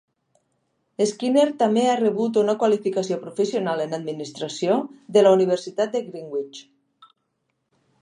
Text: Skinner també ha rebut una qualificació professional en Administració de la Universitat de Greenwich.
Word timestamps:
Skinner 1.11 1.43
també 1.59 1.83
ha 1.89 1.97
rebut 1.99 2.39
una 2.43 2.57
qualificació 2.65 3.19
professional 3.27 3.85
en 3.85 3.95
Administració 4.01 4.81
de 5.19 5.27
la 5.27 5.37
Universitat 5.41 5.97
de 5.99 6.07
Greenwich. 6.11 6.67